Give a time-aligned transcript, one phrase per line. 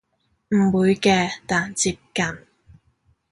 [0.49, 2.25] 唔會嘅但接近